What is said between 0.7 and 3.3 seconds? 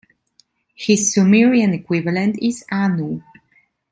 His Sumerian equivalent is Anu.